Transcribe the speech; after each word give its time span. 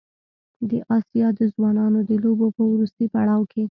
د 0.69 0.71
اسیا 0.97 1.27
د 1.39 1.41
ځوانانو 1.53 1.99
د 2.09 2.11
لوبو 2.23 2.47
په 2.57 2.63
وروستي 2.71 3.05
پړاو 3.13 3.43
کې 3.51 3.59